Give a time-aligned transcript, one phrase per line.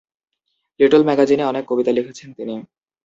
[0.79, 2.55] Little ম্যাগাজিনে অনেক কবিতা লিখেছেন তিনি।